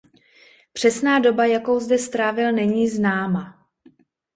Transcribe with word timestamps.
Přesná 0.73 1.19
doba 1.19 1.45
jakou 1.45 1.79
zde 1.79 1.97
strávil 1.97 2.51
není 2.53 2.89
známa. 2.89 3.67